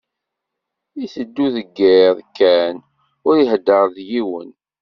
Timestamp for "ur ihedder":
3.27-3.85